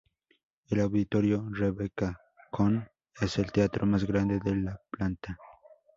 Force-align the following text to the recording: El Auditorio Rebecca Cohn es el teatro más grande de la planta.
El 0.71 0.79
Auditorio 0.79 1.45
Rebecca 1.51 2.17
Cohn 2.49 2.89
es 3.21 3.37
el 3.37 3.51
teatro 3.51 3.85
más 3.85 4.03
grande 4.03 4.39
de 4.43 4.55
la 4.55 4.81
planta. 4.89 5.37